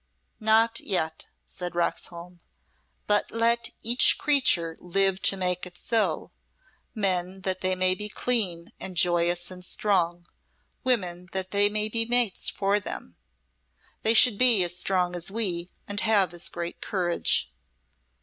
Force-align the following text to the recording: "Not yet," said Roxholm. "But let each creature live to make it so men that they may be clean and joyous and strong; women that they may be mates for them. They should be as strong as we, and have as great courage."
"Not 0.39 0.79
yet," 0.79 1.27
said 1.45 1.75
Roxholm. 1.75 2.39
"But 3.05 3.29
let 3.29 3.69
each 3.83 4.17
creature 4.17 4.75
live 4.79 5.21
to 5.21 5.37
make 5.37 5.67
it 5.67 5.77
so 5.77 6.31
men 6.95 7.41
that 7.41 7.61
they 7.61 7.75
may 7.75 7.93
be 7.93 8.09
clean 8.09 8.73
and 8.79 8.97
joyous 8.97 9.51
and 9.51 9.63
strong; 9.63 10.25
women 10.83 11.29
that 11.33 11.51
they 11.51 11.69
may 11.69 11.87
be 11.87 12.05
mates 12.05 12.49
for 12.49 12.79
them. 12.79 13.15
They 14.01 14.15
should 14.15 14.39
be 14.39 14.63
as 14.63 14.75
strong 14.75 15.15
as 15.15 15.29
we, 15.29 15.69
and 15.87 15.99
have 15.99 16.33
as 16.33 16.49
great 16.49 16.81
courage." 16.81 17.53